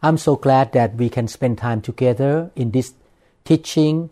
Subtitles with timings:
[0.00, 2.94] I'm so glad that we can spend time together in this
[3.44, 4.10] teaching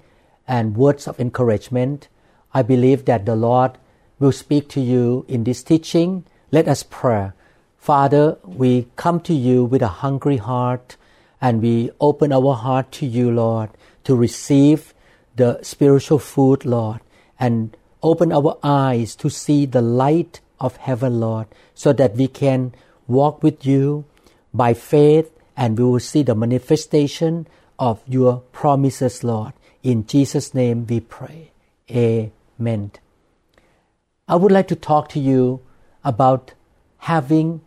[0.48, 2.08] and words of encouragement.
[2.52, 3.78] I believe that the Lord
[4.18, 6.24] will speak to you in this teaching.
[6.50, 7.30] Let us pray.
[7.78, 10.96] Father, we come to you with a hungry heart
[11.40, 13.70] and we open our heart to you, Lord,
[14.04, 14.92] to receive
[15.36, 17.00] the spiritual food, Lord,
[17.38, 21.46] and open our eyes to see the light of heaven, Lord,
[21.76, 22.74] so that we can
[23.06, 24.04] walk with you
[24.52, 27.46] by faith and we will see the manifestation
[27.78, 29.52] of your promises, Lord.
[29.82, 31.52] In Jesus' name we pray.
[31.90, 32.90] Amen.
[34.28, 35.60] I would like to talk to you
[36.04, 36.52] about
[36.98, 37.60] having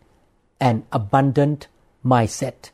[0.60, 1.68] an abundant
[2.04, 2.70] mindset.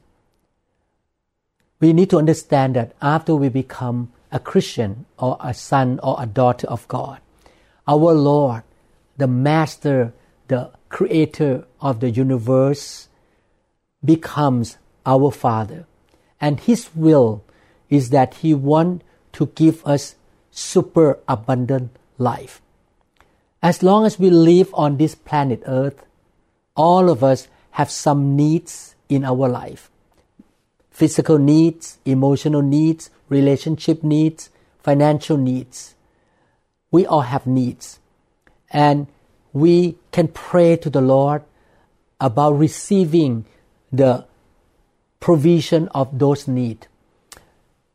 [1.79, 6.27] We need to understand that after we become a Christian or a son or a
[6.27, 7.21] daughter of God,
[7.87, 8.62] our Lord,
[9.17, 10.12] the Master,
[10.49, 13.09] the Creator of the universe,
[14.05, 15.87] becomes our Father.
[16.41, 17.45] And His will
[17.89, 20.17] is that He wants to give us
[20.51, 22.61] super abundant life.
[23.62, 26.05] As long as we live on this planet Earth,
[26.75, 29.91] all of us have some needs in our life
[30.97, 34.49] physical needs, emotional needs, relationship needs,
[34.83, 35.95] financial needs.
[36.91, 37.99] We all have needs.
[38.71, 39.07] And
[39.53, 41.43] we can pray to the Lord
[42.19, 43.45] about receiving
[43.93, 44.25] the
[45.27, 46.87] provision of those needs.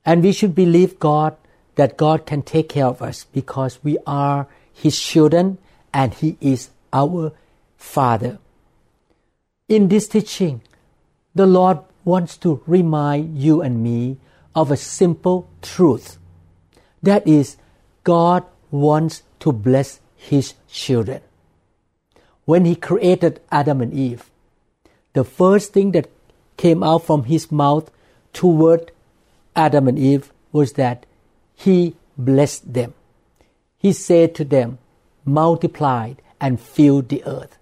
[0.06, 1.38] And we should believe God
[1.76, 5.58] that God can take care of us because we are His children
[5.94, 7.32] and He is our
[7.78, 8.38] Father.
[9.70, 10.62] In this teaching,
[11.34, 14.18] the Lord wants to remind you and me
[14.54, 16.18] of a simple truth.
[17.02, 17.56] That is,
[18.04, 21.22] God wants to bless His children.
[22.44, 24.30] When He created Adam and Eve,
[25.14, 26.10] the first thing that
[26.64, 27.92] came out from His mouth
[28.34, 28.92] toward
[29.56, 31.06] Adam and Eve was that
[31.56, 32.94] He blessed them.
[33.78, 34.78] He said to them,
[35.26, 37.58] multiply and fill the earth.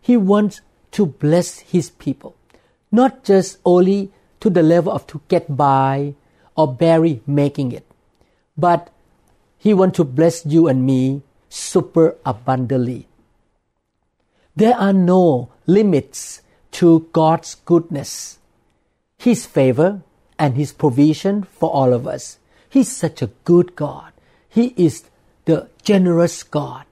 [0.00, 0.60] He wants
[0.92, 2.36] to bless His people
[2.92, 6.14] not just only to the level of to get by
[6.54, 7.86] or barely making it,
[8.56, 8.92] but
[9.58, 13.08] He wants to bless you and me super abundantly.
[14.54, 16.41] There are no limits
[16.72, 18.38] to God's goodness,
[19.18, 20.02] His favor,
[20.38, 22.38] and His provision for all of us.
[22.68, 24.12] He's such a good God.
[24.48, 25.04] He is
[25.44, 26.84] the generous God.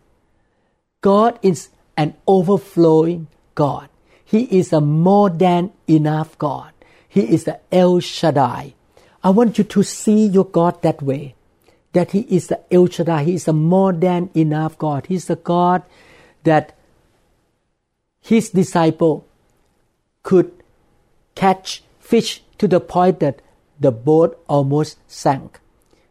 [1.00, 3.88] God is an overflowing God.
[4.24, 6.72] He is a more than enough God.
[7.08, 8.74] He is the El Shaddai.
[9.24, 11.34] I want you to see your God that way.
[11.92, 13.24] That He is the El Shaddai.
[13.24, 15.06] He is a more than enough God.
[15.06, 15.82] He's the God
[16.44, 16.76] that
[18.20, 19.26] His disciple
[20.22, 20.52] could
[21.34, 23.42] catch fish to the point that
[23.78, 25.60] the boat almost sank.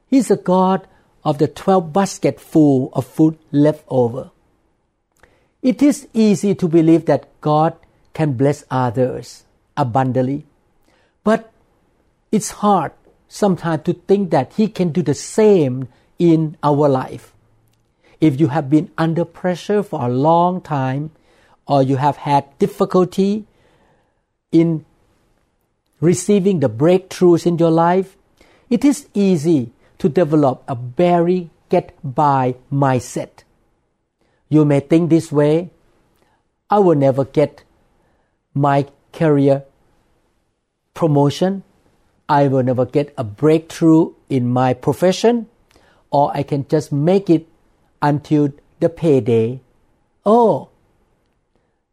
[0.08, 0.88] He's a God
[1.24, 4.32] of the 12 basket full of food left over.
[5.62, 7.76] It is easy to believe that God
[8.14, 9.44] can bless others
[9.76, 10.46] abundantly.
[11.24, 11.52] But
[12.32, 12.94] it's hard
[13.28, 17.34] sometimes to think that He can do the same in our life.
[18.20, 21.12] If you have been under pressure for a long time,
[21.68, 23.46] or you have had difficulty
[24.52, 24.86] in
[26.00, 28.18] receiving the breakthroughs in your life,
[28.70, 33.44] it is easy to develop a very get by mindset.
[34.48, 35.70] You may think this way
[36.70, 37.64] I will never get
[38.54, 39.64] my career
[40.94, 41.64] promotion.
[42.28, 45.48] I will never get a breakthrough in my profession,
[46.12, 47.48] or I can just make it
[48.02, 49.62] until the payday.
[50.26, 50.70] Oh,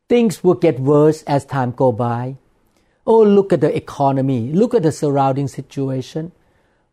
[0.09, 2.37] things will get worse as time go by.
[3.07, 4.51] Oh, look at the economy.
[4.53, 6.33] Look at the surrounding situation.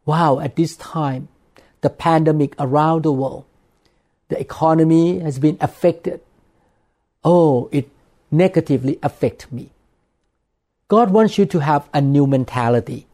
[0.06, 1.30] Wow, at this time,
[1.82, 3.46] the pandemic around the world,
[4.30, 6.22] the economy has been affected.
[7.24, 7.90] Oh, it
[8.30, 9.72] negatively affect me.
[10.88, 13.08] God wants you to have a new mentality,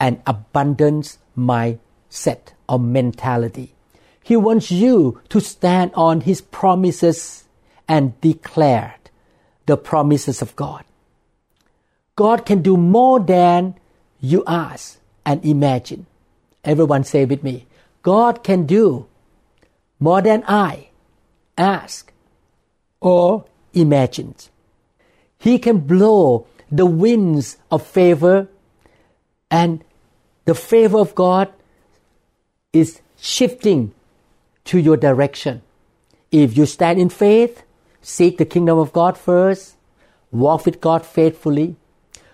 [0.00, 3.74] an abundance mindset or mentality.
[4.22, 7.44] He wants you to stand on His promises
[7.86, 8.96] and declare
[9.66, 10.84] the promises of God.
[12.20, 13.76] God can do more than
[14.20, 16.04] you ask and imagine.
[16.62, 17.66] Everyone say with me
[18.02, 19.06] God can do
[19.98, 20.90] more than I
[21.56, 22.12] ask
[23.00, 24.34] or imagine.
[25.38, 28.48] He can blow the winds of favor,
[29.50, 29.82] and
[30.44, 31.50] the favor of God
[32.74, 33.94] is shifting
[34.66, 35.62] to your direction.
[36.30, 37.62] If you stand in faith,
[38.02, 39.76] seek the kingdom of God first,
[40.30, 41.76] walk with God faithfully,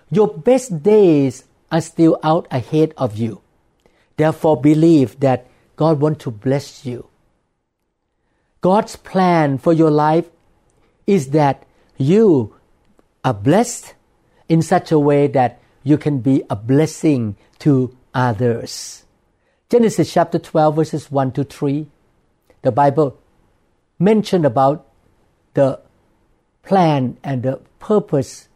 [0.09, 3.41] your best days are still out ahead of you.
[4.15, 7.07] Therefore, believe that God wants to bless you.
[8.61, 10.29] God's plan for your life
[11.05, 11.63] is that
[11.97, 12.55] you
[13.23, 13.93] are blessed
[14.49, 19.05] in such a way that you can be a blessing to others.
[19.69, 21.87] Genesis chapter 12, verses 1 to 3,
[22.61, 23.19] the Bible
[23.99, 24.87] mentioned about
[25.53, 25.79] the
[26.63, 28.46] plan and the purpose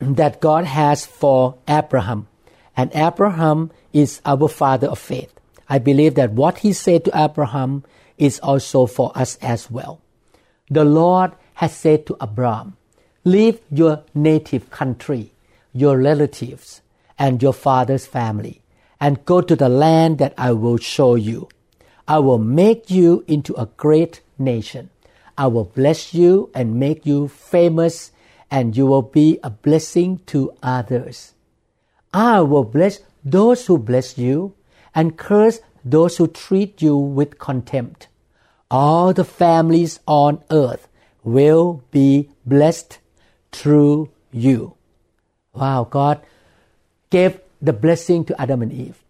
[0.00, 2.28] that God has for Abraham.
[2.76, 5.32] And Abraham is our father of faith.
[5.68, 7.84] I believe that what he said to Abraham
[8.16, 10.00] is also for us as well.
[10.70, 12.76] The Lord has said to Abraham,
[13.24, 15.32] Leave your native country,
[15.72, 16.80] your relatives,
[17.18, 18.62] and your father's family,
[19.00, 21.48] and go to the land that I will show you.
[22.06, 24.90] I will make you into a great nation.
[25.36, 28.12] I will bless you and make you famous,
[28.50, 31.34] and you will be a blessing to others.
[32.12, 34.54] I will bless those who bless you,
[34.94, 38.08] and curse those who treat you with contempt.
[38.70, 40.88] All the families on earth
[41.22, 42.98] will be blessed
[43.52, 44.74] through you.
[45.52, 46.20] Wow, God
[47.10, 49.04] gave the blessing to Adam and Eve.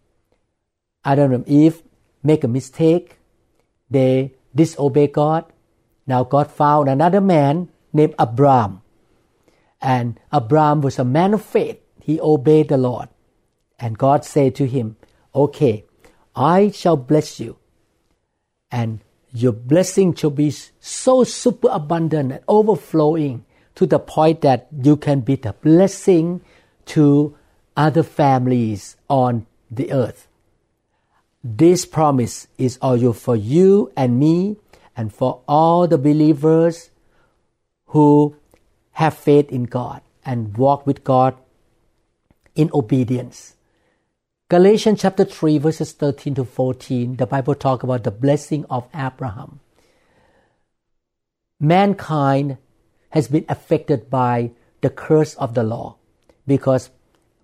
[1.04, 1.82] Adam and Eve
[2.22, 3.18] make a mistake.
[3.90, 5.44] They disobey God.
[6.06, 8.82] Now God found another man named Abraham.
[9.80, 11.80] And Abraham was a man of faith.
[12.00, 13.08] He obeyed the Lord.
[13.78, 14.96] And God said to him,
[15.34, 15.84] Okay,
[16.34, 17.58] I shall bless you.
[18.70, 19.00] And
[19.32, 23.44] your blessing shall be so super abundant and overflowing
[23.74, 26.40] to the point that you can be the blessing
[26.86, 27.36] to
[27.76, 30.26] other families on the earth.
[31.44, 34.56] This promise is also for you and me
[34.96, 36.90] and for all the believers
[37.86, 38.36] who
[38.98, 41.36] have faith in God and walk with God
[42.56, 43.54] in obedience.
[44.48, 49.60] Galatians chapter 3 verses 13 to 14, the Bible talk about the blessing of Abraham.
[51.60, 52.58] Mankind
[53.10, 54.50] has been affected by
[54.80, 55.94] the curse of the law
[56.48, 56.90] because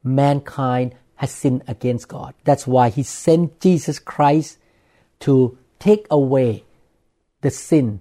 [0.03, 2.35] mankind has sinned against God.
[2.43, 4.59] That's why He sent Jesus Christ
[5.21, 6.65] to take away
[7.43, 8.01] the sin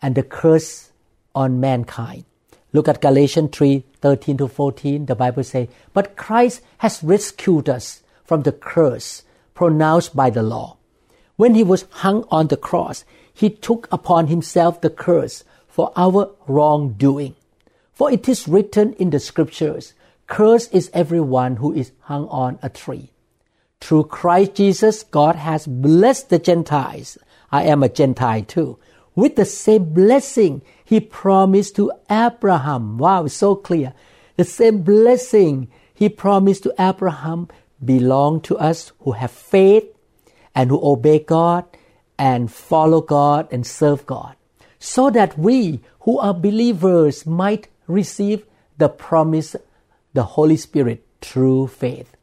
[0.00, 0.90] and the curse
[1.34, 2.24] on mankind.
[2.74, 5.06] Look at Galatians 3 13 to 14.
[5.06, 9.22] The Bible says, But Christ has rescued us from the curse
[9.54, 10.76] pronounced by the law.
[11.36, 16.32] When he was hung on the cross, he took upon himself the curse for our
[16.48, 17.36] wrongdoing.
[17.92, 19.94] For it is written in the scriptures,
[20.26, 23.10] Cursed is everyone who is hung on a tree.
[23.80, 27.18] Through Christ Jesus, God has blessed the Gentiles.
[27.52, 28.78] I am a Gentile too.
[29.14, 32.98] With the same blessing he promised to Abraham.
[32.98, 33.94] Wow, so clear.
[34.36, 37.48] The same blessing he promised to Abraham
[37.84, 39.84] belong to us who have faith
[40.54, 41.64] and who obey God
[42.18, 44.36] and follow God and serve God
[44.84, 48.44] so that we who are believers might receive
[48.76, 49.56] the promise,
[50.12, 52.14] the Holy Spirit through faith.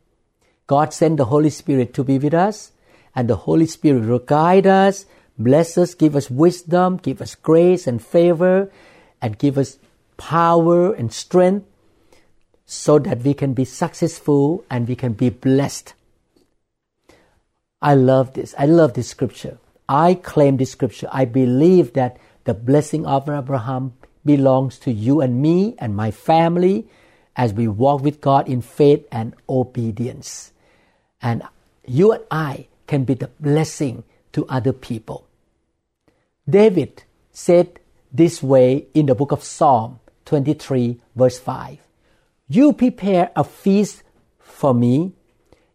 [0.68, 2.72] God sent the Holy Spirit to be with us,
[3.16, 5.08] and the Holy Spirit will guide us,
[5.38, 8.72] bless us, give us wisdom, give us grace and favor,
[9.22, 9.78] and give us
[10.18, 11.66] power and strength
[12.66, 15.94] so that we can be successful and we can be blessed.
[17.82, 18.54] I love this.
[18.58, 19.58] I love this scripture.
[19.90, 21.10] I claim this scripture.
[21.12, 26.88] I believe that the blessing of Abraham belongs to you and me and my family
[27.36, 30.52] as we walk with God in faith and obedience.
[31.22, 31.44] And
[31.86, 35.28] you and I can be the blessing to other people.
[36.50, 37.80] David said
[38.12, 41.80] this way in the book of Psalm 23, verse 5
[42.48, 44.04] You prepare a feast
[44.40, 45.14] for me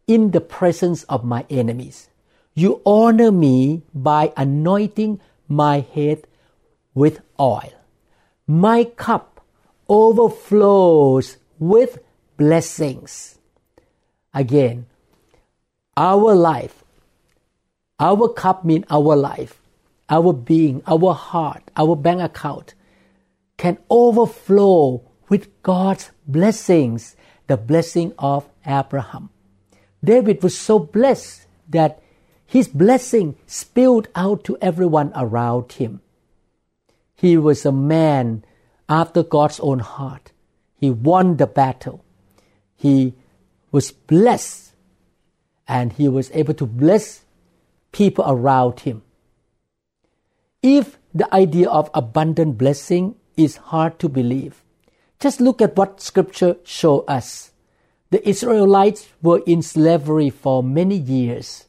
[0.07, 2.09] in the presence of my enemies.
[2.55, 6.27] You honor me by anointing my head
[6.95, 7.73] with oil.
[8.47, 9.41] My cup
[9.89, 11.99] overflows with
[12.37, 13.39] blessings.
[14.33, 14.87] Again,
[15.97, 16.85] our life,
[17.99, 19.61] our cup means our life,
[20.09, 22.75] our being, our heart, our bank account
[23.57, 29.31] can overflow with God's blessings the blessing of Abraham.
[30.03, 32.03] David was so blessed that
[32.45, 36.01] his blessing spilled out to everyone around him.
[37.17, 38.45] He was a man
[38.89, 40.33] after God's own heart.
[40.79, 42.05] He won the battle.
[42.77, 43.15] He
[43.73, 44.73] was blessed
[45.67, 47.25] and he was able to bless
[47.97, 49.03] people around him.
[50.63, 54.63] If the idea of abundant blessing is hard to believe,
[55.19, 57.53] just look at what scripture show us.
[58.11, 61.65] The Israelites were in slavery for many years.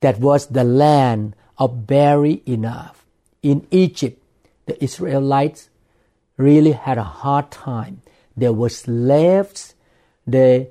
[0.00, 3.06] That was the land of barely enough.
[3.40, 4.20] In Egypt,
[4.66, 5.70] the Israelites
[6.36, 8.02] really had a hard time.
[8.36, 9.74] They were slaves.
[10.26, 10.70] They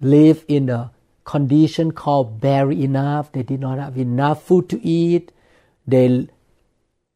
[0.00, 0.90] lived in a
[1.30, 3.30] condition called barely enough.
[3.30, 5.30] They did not have enough food to eat.
[5.86, 6.26] They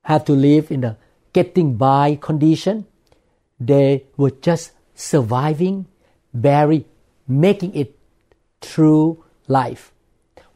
[0.04, 0.97] had to live in a
[1.33, 2.87] getting by condition.
[3.59, 5.87] They were just surviving,
[6.33, 6.87] barely
[7.26, 7.99] making it
[8.61, 9.92] through life.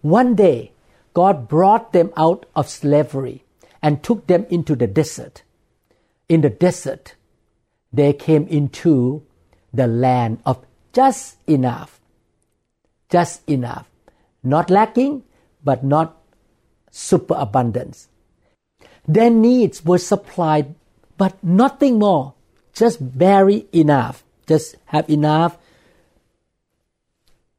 [0.02, 0.70] One day,
[1.12, 3.42] God brought them out of slavery
[3.82, 5.42] and took them into the desert.
[6.28, 7.16] In the desert,
[7.92, 9.26] they came into
[9.74, 11.97] the land of just enough.
[13.10, 13.88] Just enough.
[14.42, 15.24] Not lacking,
[15.64, 16.16] but not
[16.90, 18.08] superabundance.
[19.06, 20.74] Their needs were supplied,
[21.16, 22.34] but nothing more.
[22.72, 24.24] Just barely enough.
[24.46, 25.58] Just have enough.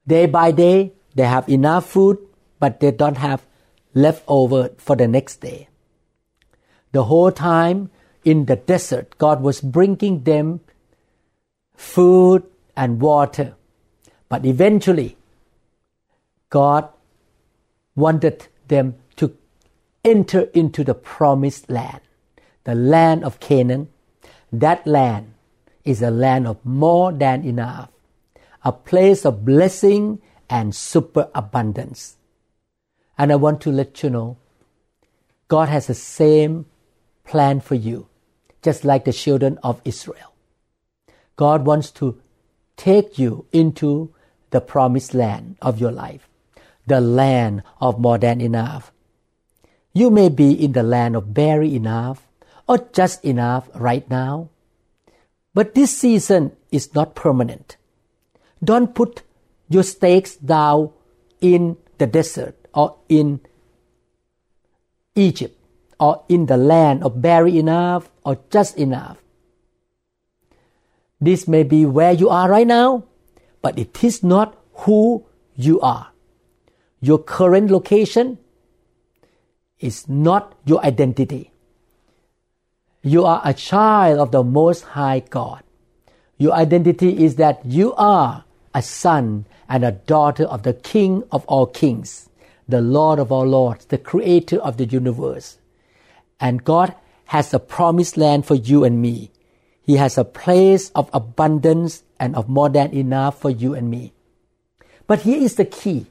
[0.08, 2.18] Day by day, they have enough food,
[2.60, 3.46] but they don't have
[3.94, 5.68] leftover for the next day.
[6.92, 7.92] The whole time
[8.24, 10.62] in the desert, God was bringing them
[11.76, 12.44] food
[12.76, 13.56] and water.
[14.30, 15.18] But eventually,
[16.50, 16.90] God
[17.96, 19.36] wanted them to
[20.04, 22.02] enter into the promised land,
[22.64, 23.90] the land of Canaan.
[24.52, 25.34] That land
[25.84, 27.90] is a land of more than enough,
[28.64, 32.18] a place of blessing and superabundance.
[33.18, 34.38] And I want to let you know
[35.50, 36.68] God has the same
[37.26, 38.08] plan for you,
[38.62, 40.34] just like the children of Israel.
[41.36, 42.22] God wants to
[42.78, 44.14] take you into
[44.52, 46.29] the promised land of your life,
[46.90, 48.92] the land of more than enough.
[49.94, 52.28] You may be in the land of barely enough
[52.68, 54.50] or just enough right now,
[55.54, 57.78] but this season is not permanent.
[58.64, 59.24] Don't put
[59.70, 60.92] your stakes down
[61.42, 63.40] in the desert or in
[65.16, 65.58] Egypt
[66.00, 69.18] or in the land of barely enough or just enough.
[71.20, 73.04] This may be where you are right now,
[73.62, 74.56] but it is not
[74.86, 76.12] who you are.
[77.02, 78.38] Your current location
[79.80, 81.52] is not your identity.
[83.02, 85.64] You are a child of the Most High God.
[86.38, 91.46] Your identity is that you are a son and a daughter of the King of
[91.46, 92.30] all kings
[92.70, 95.58] the Lord of all lords, the creator of the universe.
[96.40, 96.94] And God
[97.26, 99.32] has a promised land for you and me.
[99.82, 104.14] He has a place of abundance and of more than enough for you and me.
[105.08, 106.06] But here is the key.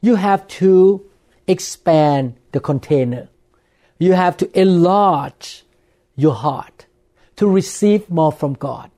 [0.00, 1.04] You have to
[1.46, 3.28] expand the container.
[3.98, 5.64] You have to enlarge
[6.14, 6.86] your heart
[7.36, 8.90] to receive more from God.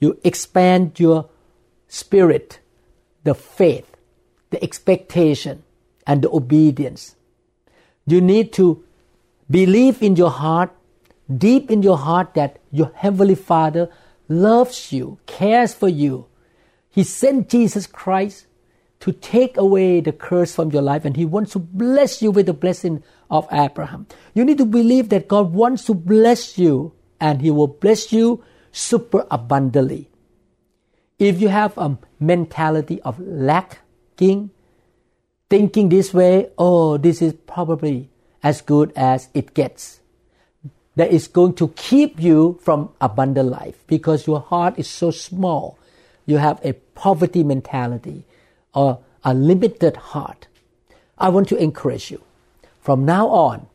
[0.00, 1.28] You expand your
[1.88, 2.60] spirit,
[3.22, 3.96] the faith,
[4.50, 5.62] the expectation,
[6.06, 7.16] and the obedience.
[8.06, 8.84] You need to
[9.50, 10.72] believe in your heart,
[11.34, 13.88] deep in your heart, that your Heavenly Father
[14.28, 16.26] loves you, cares for you.
[16.90, 18.46] He sent Jesus Christ
[19.04, 22.46] to take away the curse from your life and He wants to bless you with
[22.46, 24.06] the blessing of Abraham.
[24.32, 28.42] You need to believe that God wants to bless you and He will bless you
[28.72, 30.08] super abundantly.
[31.18, 34.48] If you have a mentality of lacking,
[35.50, 38.08] thinking this way, oh, this is probably
[38.42, 40.00] as good as it gets.
[40.96, 45.78] That is going to keep you from abundant life because your heart is so small.
[46.24, 48.24] You have a poverty mentality
[48.74, 50.48] or a limited heart.
[51.16, 52.22] I want to encourage you.
[52.80, 53.66] From now on,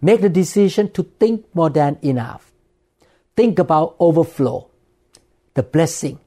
[0.00, 2.52] make the decision to think more than enough.
[3.36, 4.70] Think about overflow,
[5.54, 6.18] the blessing.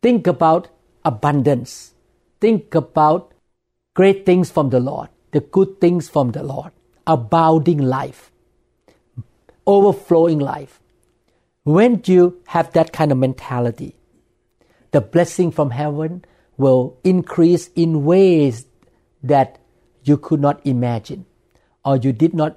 [0.00, 0.68] Think about
[1.04, 1.92] abundance.
[2.40, 3.32] Think about
[3.94, 6.72] great things from the Lord, the good things from the Lord,
[7.06, 8.30] abounding life,
[9.66, 10.80] overflowing life.
[11.64, 13.96] When you have that kind of mentality,
[14.90, 16.24] the blessing from heaven
[16.56, 18.66] will increase in ways
[19.22, 19.58] that
[20.04, 21.24] you could not imagine
[21.84, 22.56] or you did not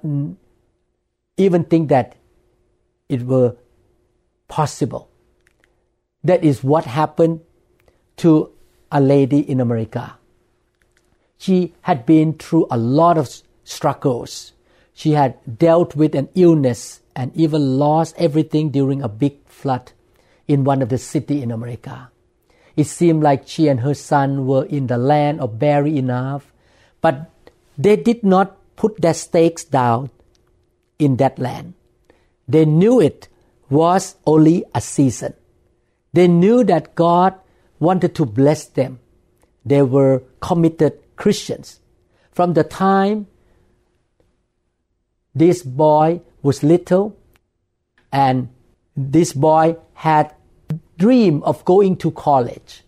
[1.37, 2.15] even think that
[3.09, 3.55] it were
[4.47, 5.09] possible.
[6.23, 7.41] That is what happened
[8.17, 8.51] to
[8.91, 10.17] a lady in America.
[11.37, 13.29] She had been through a lot of
[13.63, 14.53] struggles.
[14.93, 19.91] She had dealt with an illness and even lost everything during a big flood
[20.47, 22.09] in one of the cities in America.
[22.77, 26.53] It seemed like she and her son were in the land of barely enough,
[27.01, 27.31] but
[27.75, 30.11] they did not put their stakes down
[30.99, 31.73] in that land.
[32.47, 33.27] They knew it
[33.69, 35.33] was only a season.
[36.13, 37.33] They knew that God
[37.79, 38.99] wanted to bless them.
[39.65, 41.79] They were committed Christians.
[42.31, 43.25] From the time
[45.33, 47.17] this boy was little
[48.11, 48.49] and
[48.95, 50.33] this boy had
[50.97, 52.83] dream of going to college.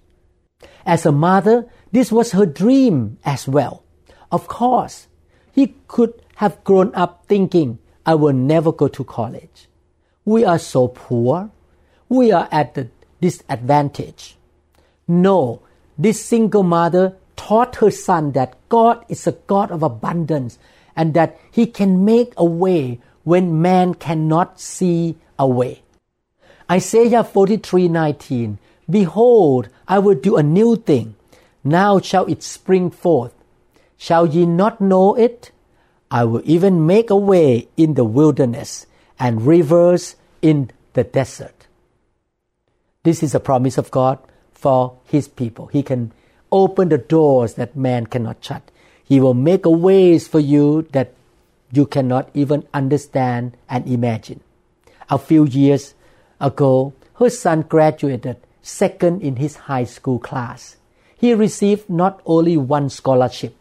[0.86, 3.84] As a mother, this was her dream as well.
[4.32, 5.08] Of course,
[5.52, 9.68] he could have grown up thinking, I will never go to college.
[10.26, 11.52] We are so poor.
[12.08, 12.90] We are at the
[13.22, 14.38] disadvantage.
[15.08, 15.62] No,
[15.98, 20.60] this single mother taught her son that God is a God of abundance
[20.96, 25.82] and that He can make a way when man cannot see a way.
[26.70, 28.58] Isaiah 43:19
[28.90, 31.16] Behold, I will do a new thing.
[31.64, 33.34] Now shall it spring forth.
[33.98, 35.52] Shall ye not know it?
[36.12, 38.86] I will even make a way in the wilderness
[39.20, 41.68] and rivers in the desert.
[43.04, 44.20] This is a promise of God
[44.54, 45.68] for His people.
[45.68, 46.12] He can
[46.52, 48.72] open the doors that man cannot shut.
[49.04, 51.14] He will make a ways for you that
[51.72, 54.42] you cannot even understand and imagine.
[55.10, 55.94] A few years
[56.40, 60.78] ago, her son graduated second in his high school class.
[61.18, 63.56] He received not only one scholarship,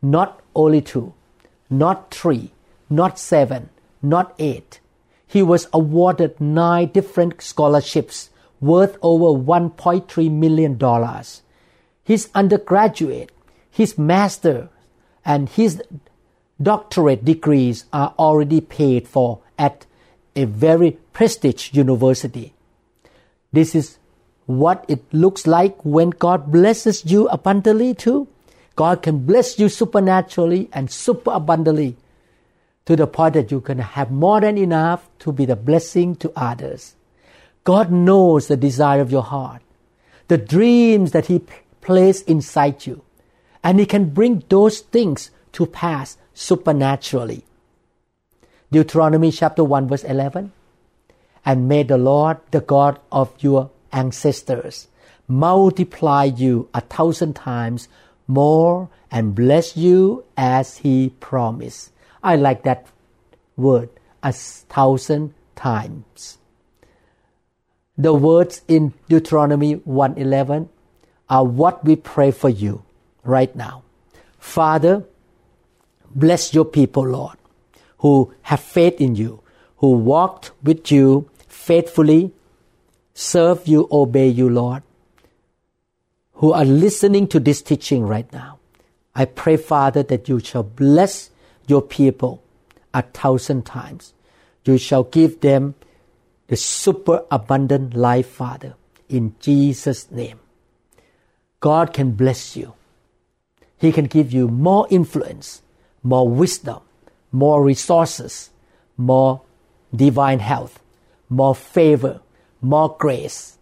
[0.00, 1.12] not only two,
[1.68, 2.52] not three,
[2.88, 4.80] not seven, not eight.
[5.26, 10.78] He was awarded nine different scholarships worth over $1.3 million.
[12.04, 13.30] His undergraduate,
[13.70, 14.68] his master,
[15.24, 15.82] and his
[16.60, 19.84] doctorate degrees are already paid for at
[20.36, 22.54] a very prestigious university.
[23.52, 23.98] This is
[24.46, 28.28] what it looks like when God blesses you abundantly too.
[28.76, 31.96] God can bless you supernaturally and super abundantly
[32.86, 36.32] to the point that you can have more than enough to be the blessing to
[36.36, 36.94] others.
[37.64, 39.60] God knows the desire of your heart,
[40.28, 41.42] the dreams that He
[41.82, 43.02] placed inside you,
[43.62, 47.44] and He can bring those things to pass supernaturally.
[48.70, 50.52] Deuteronomy chapter 1 verse 11
[51.44, 54.88] and may the Lord, the God of your ancestors,
[55.26, 57.88] multiply you a thousand times
[58.26, 61.90] more and bless you as he promised.
[62.22, 62.86] I like that
[63.56, 63.88] word,
[64.22, 66.36] a thousand times.
[67.96, 70.68] The words in Deuteronomy 1:11
[71.30, 72.82] are what we pray for you
[73.24, 73.82] right now.
[74.38, 75.04] Father,
[76.14, 77.37] bless your people, Lord,
[77.98, 79.40] who have faith in you,
[79.78, 82.32] who walked with you faithfully,
[83.14, 84.82] serve you, obey you, Lord,
[86.34, 88.58] who are listening to this teaching right now.
[89.14, 91.30] I pray, Father, that you shall bless
[91.66, 92.42] your people
[92.94, 94.14] a thousand times.
[94.64, 95.74] You shall give them
[96.46, 98.74] the super abundant life, Father,
[99.08, 100.38] in Jesus' name.
[101.60, 102.74] God can bless you.
[103.76, 105.62] He can give you more influence,
[106.02, 106.80] more wisdom,
[107.32, 108.50] more resources,
[108.96, 109.42] more
[109.94, 110.80] divine health,
[111.28, 112.20] more favor,
[112.60, 113.58] more grace.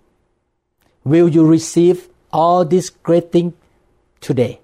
[1.04, 3.54] Will you receive all these great things
[4.20, 4.60] today?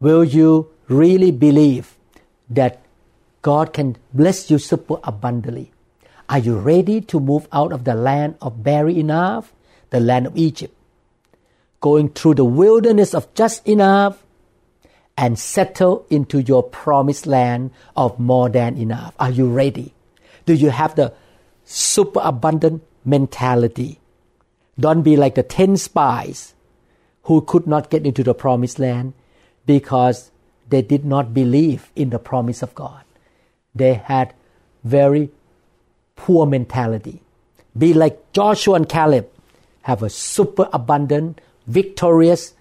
[0.00, 1.96] Will you really believe
[2.50, 2.82] that
[3.42, 5.72] God can bless you super abundantly?
[6.28, 9.52] Are you ready to move out of the land of barely enough,
[9.90, 10.74] the land of Egypt,
[11.80, 14.25] going through the wilderness of just enough,
[15.16, 19.14] and settle into your promised land of more than enough?
[19.18, 19.94] Are you ready?
[20.44, 21.12] Do you have the
[21.64, 24.00] super abundant mentality?
[24.78, 26.54] Don't be like the 10 spies
[27.24, 29.14] who could not get into the promised land
[29.64, 30.30] because
[30.68, 33.02] they did not believe in the promise of God.
[33.74, 34.34] They had
[34.84, 35.30] very
[36.14, 37.22] poor mentality.
[37.76, 39.28] Be like Joshua and Caleb,
[39.82, 42.54] have a super abundant, victorious,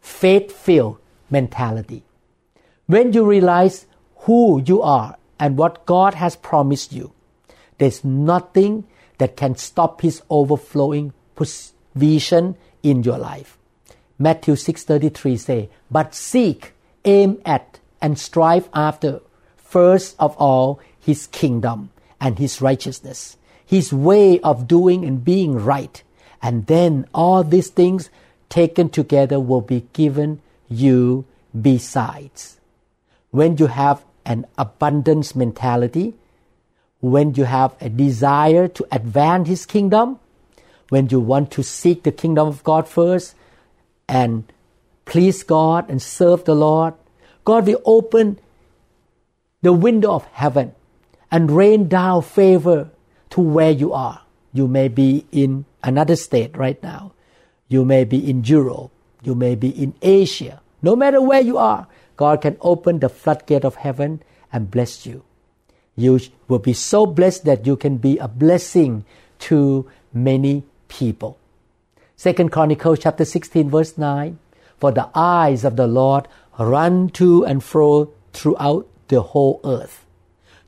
[0.00, 0.98] faith filled
[1.30, 2.04] mentality.
[2.86, 3.86] When you realize
[4.26, 7.12] who you are and what God has promised you,
[7.78, 8.84] there's nothing
[9.18, 11.12] that can stop His overflowing
[11.94, 13.58] vision in your life.
[14.18, 16.72] Matthew 6:33 say, "But seek,
[17.04, 19.20] aim at, and strive after
[19.56, 26.02] first of all His kingdom and His righteousness, His way of doing and being right,
[26.42, 28.10] And then all these things
[28.48, 31.24] taken together will be given you
[31.58, 32.60] besides.
[33.30, 36.14] When you have an abundance mentality,
[37.00, 40.18] when you have a desire to advance His kingdom,
[40.88, 43.34] when you want to seek the kingdom of God first
[44.08, 44.44] and
[45.04, 46.94] please God and serve the Lord,
[47.44, 48.38] God will open
[49.62, 50.74] the window of heaven
[51.30, 52.90] and rain down favor
[53.30, 54.22] to where you are.
[54.52, 57.12] You may be in another state right now.
[57.68, 58.90] You may be in Europe.
[59.26, 60.60] You may be in Asia.
[60.80, 65.24] No matter where you are, God can open the floodgate of heaven and bless you.
[65.96, 69.04] You will be so blessed that you can be a blessing
[69.50, 71.38] to many people.
[72.14, 74.38] Second Chronicles chapter 16 verse 9
[74.78, 80.06] For the eyes of the Lord run to and fro throughout the whole earth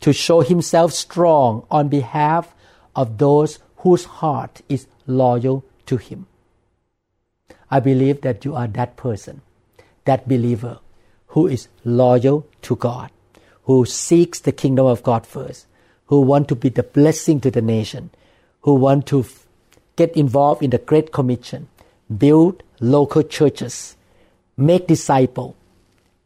[0.01, 2.55] to show himself strong on behalf
[2.97, 6.27] of those whose heart is loyal to him.
[7.71, 9.43] I believe that you are that person,
[10.05, 10.79] that believer
[11.29, 13.11] who is loyal to God,
[13.65, 15.67] who seeks the kingdom of God first,
[16.07, 18.11] who want to be the blessing to the nation,
[18.63, 19.27] who want to
[19.97, 21.69] get involved in the Great Commission,
[22.17, 23.97] build local churches,
[24.57, 25.55] make disciple,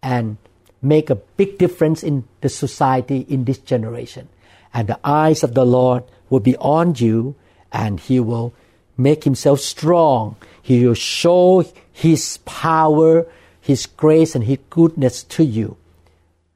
[0.02, 0.36] and
[0.80, 4.28] make a big difference in the society in this generation.
[4.74, 7.34] And the eyes of the Lord will be on you,
[7.72, 8.54] and He will
[8.96, 10.36] make Himself strong.
[10.62, 13.26] He will show His power,
[13.60, 15.76] His grace, and His goodness to you.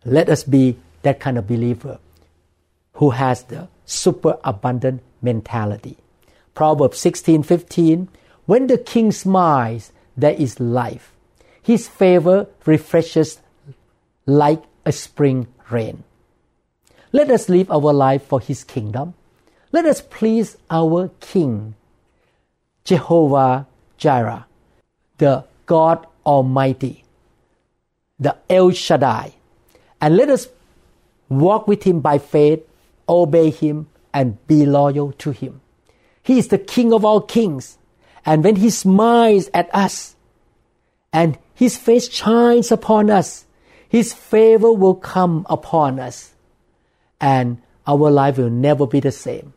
[0.04, 1.98] Let us be that kind of believer
[2.94, 5.96] who has the super abundant mentality.
[6.54, 8.08] Proverbs 16:15
[8.46, 11.12] When the king smiles there is life
[11.66, 13.40] his favor refreshes
[14.24, 16.04] like a spring rain.
[17.10, 19.14] Let us live our life for His kingdom.
[19.72, 21.74] Let us please our King,
[22.84, 24.46] Jehovah Jireh,
[25.18, 27.04] the God Almighty,
[28.18, 29.34] the El Shaddai,
[30.00, 30.48] and let us
[31.28, 32.62] walk with Him by faith,
[33.08, 35.60] obey Him, and be loyal to Him.
[36.22, 37.78] He is the King of all kings,
[38.24, 40.16] and when He smiles at us,
[41.12, 43.46] and His face shines upon us,
[43.88, 46.34] his favor will come upon us
[47.20, 49.54] and our life will never be the same.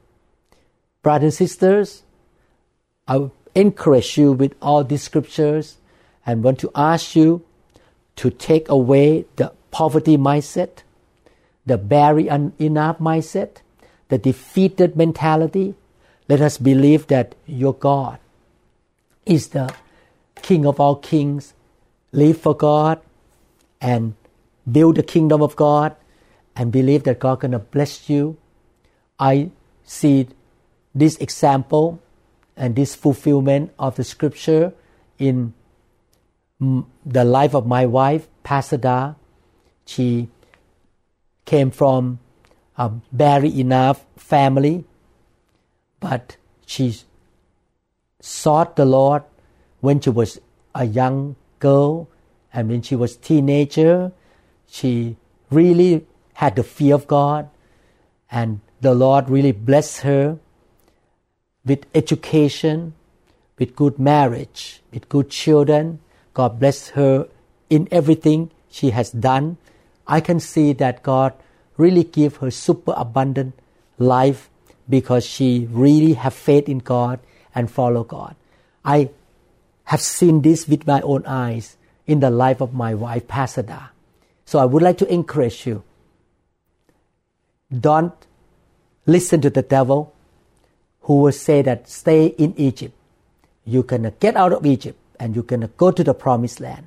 [1.01, 2.03] Brothers and sisters,
[3.07, 5.77] I encourage you with all these scriptures
[6.25, 7.43] and want to ask you
[8.15, 10.83] to take away the poverty mindset,
[11.65, 13.57] the very enough mindset,
[14.09, 15.75] the defeated mentality.
[16.27, 18.19] Let us believe that your God
[19.25, 19.73] is the
[20.41, 21.53] King of all kings.
[22.11, 22.99] Live for God
[23.79, 24.15] and
[24.69, 25.95] build the kingdom of God
[26.55, 28.37] and believe that God gonna bless you.
[29.19, 29.51] I
[29.83, 30.27] see
[30.93, 31.99] this example
[32.59, 34.73] and this fulfillment of the scripture
[35.17, 35.53] in
[36.59, 39.15] the life of my wife, Pasada.
[39.85, 40.29] She
[41.45, 42.19] came from
[42.77, 44.83] um, a very enough family,
[45.99, 46.95] but she
[48.19, 49.23] sought the Lord
[49.79, 50.39] when she was
[50.75, 52.07] a young girl
[52.53, 54.11] and when she was teenager
[54.69, 55.15] she
[55.49, 57.49] really had the fear of God,
[58.31, 60.39] and the Lord really blessed her
[61.65, 62.93] with education,
[63.57, 65.99] with good marriage, with good children.
[66.33, 67.27] God bless her
[67.69, 69.57] in everything she has done.
[70.07, 71.33] I can see that God
[71.77, 73.53] really give her super abundant
[73.97, 74.49] life
[74.87, 77.19] because she really have faith in God
[77.53, 78.35] and follow God.
[78.83, 79.09] I
[79.85, 83.91] have seen this with my own eyes in the life of my wife, Pasada.
[84.45, 85.83] So I would like to encourage you.
[87.69, 88.13] Don't
[89.05, 90.13] listen to the devil
[91.09, 92.93] who will say that stay in Egypt.
[93.65, 96.85] You can get out of Egypt and you can go to the promised land.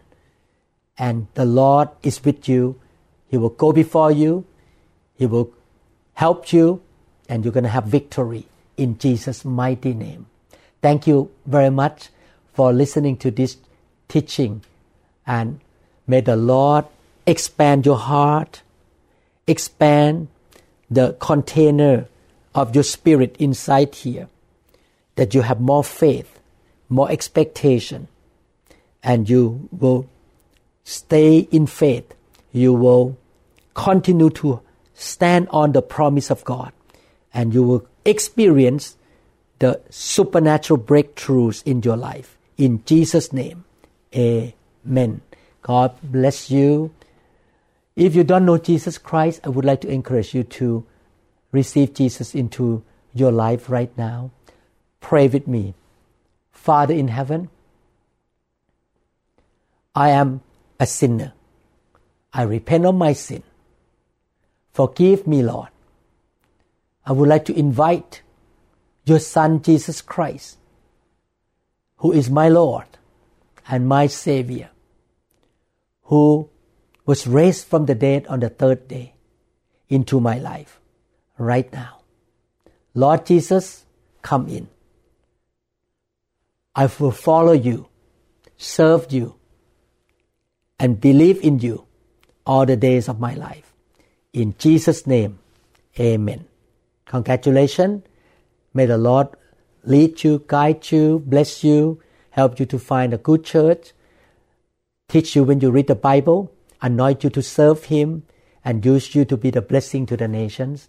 [0.96, 2.78] And the Lord is with you.
[3.26, 4.44] He will go before you.
[5.16, 5.50] He will
[6.14, 6.80] help you
[7.28, 10.26] and you're going to have victory in Jesus' mighty name.
[10.80, 12.10] Thank you very much
[12.54, 13.56] for listening to this
[14.06, 14.62] teaching
[15.26, 15.58] and
[16.06, 16.84] may the Lord
[17.26, 18.62] expand your heart,
[19.48, 20.28] expand
[20.88, 22.06] the container
[22.54, 24.28] of your spirit inside here,
[25.16, 26.38] that you have more faith,
[26.88, 28.08] more expectation,
[29.02, 30.08] and you will
[30.84, 32.14] stay in faith.
[32.52, 33.16] You will
[33.74, 34.60] continue to
[34.94, 36.72] stand on the promise of God,
[37.32, 38.96] and you will experience
[39.58, 42.36] the supernatural breakthroughs in your life.
[42.58, 43.64] In Jesus' name,
[44.14, 45.22] amen.
[45.62, 46.92] God bless you.
[47.94, 50.84] If you don't know Jesus Christ, I would like to encourage you to
[51.52, 52.82] receive Jesus into
[53.14, 54.30] your life right now.
[55.00, 55.74] Pray with me.
[56.50, 57.50] Father in heaven,
[59.94, 60.40] I am
[60.80, 61.34] a sinner.
[62.32, 63.42] I repent of my sin.
[64.72, 65.68] Forgive me, Lord.
[67.04, 68.22] I would like to invite
[69.04, 70.56] your Son, Jesus Christ,
[71.96, 72.86] who is my Lord
[73.68, 74.70] and my Savior,
[76.04, 76.48] who
[77.04, 79.14] was raised from the dead on the third day,
[79.88, 80.80] into my life
[81.42, 82.00] right now.
[82.94, 83.84] Lord Jesus,
[84.22, 84.68] come in.
[86.74, 87.88] I will follow you,
[88.56, 89.34] serve you,
[90.78, 91.86] and believe in you
[92.46, 93.72] all the days of my life.
[94.32, 95.38] In Jesus' name,
[95.98, 96.46] amen.
[97.06, 98.02] Congratulations.
[98.72, 99.28] May the Lord
[99.84, 102.00] lead you, guide you, bless you,
[102.30, 103.92] help you to find a good church,
[105.08, 106.50] teach you when you read the Bible,
[106.80, 108.22] anoint you to serve Him,
[108.64, 110.88] and use you to be the blessing to the nations.